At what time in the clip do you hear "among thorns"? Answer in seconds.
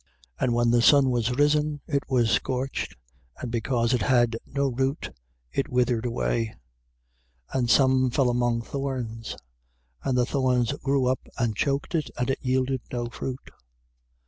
8.31-9.37